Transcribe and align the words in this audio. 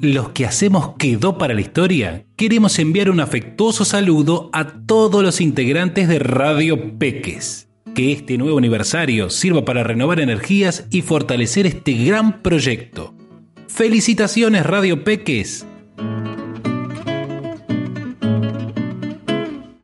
Los 0.00 0.30
que 0.30 0.46
hacemos 0.46 0.94
quedó 0.96 1.36
para 1.36 1.52
la 1.52 1.60
historia, 1.60 2.24
queremos 2.36 2.78
enviar 2.78 3.10
un 3.10 3.20
afectuoso 3.20 3.84
saludo 3.84 4.48
a 4.54 4.86
todos 4.86 5.22
los 5.22 5.42
integrantes 5.42 6.08
de 6.08 6.18
Radio 6.18 6.98
Peques. 6.98 7.68
Que 7.94 8.12
este 8.12 8.38
nuevo 8.38 8.56
aniversario 8.56 9.28
sirva 9.28 9.66
para 9.66 9.84
renovar 9.84 10.20
energías 10.20 10.86
y 10.90 11.02
fortalecer 11.02 11.66
este 11.66 11.92
gran 11.92 12.40
proyecto. 12.40 13.14
Felicitaciones 13.68 14.64
Radio 14.64 15.04
Peques 15.04 15.66